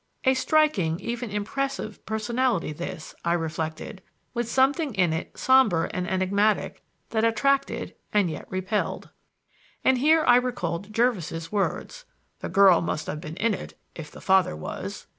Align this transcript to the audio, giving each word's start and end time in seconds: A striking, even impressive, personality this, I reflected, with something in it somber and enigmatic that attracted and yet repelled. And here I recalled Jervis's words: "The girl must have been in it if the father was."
A 0.23 0.33
striking, 0.33 0.99
even 0.99 1.29
impressive, 1.29 2.03
personality 2.07 2.73
this, 2.73 3.13
I 3.23 3.33
reflected, 3.33 4.01
with 4.33 4.49
something 4.49 4.95
in 4.95 5.13
it 5.13 5.37
somber 5.37 5.85
and 5.93 6.07
enigmatic 6.09 6.81
that 7.11 7.23
attracted 7.23 7.93
and 8.11 8.27
yet 8.27 8.49
repelled. 8.49 9.11
And 9.83 9.99
here 9.99 10.23
I 10.25 10.37
recalled 10.37 10.91
Jervis's 10.91 11.51
words: 11.51 12.05
"The 12.39 12.49
girl 12.49 12.81
must 12.81 13.05
have 13.05 13.21
been 13.21 13.37
in 13.37 13.53
it 13.53 13.77
if 13.93 14.09
the 14.09 14.21
father 14.21 14.55
was." 14.55 15.05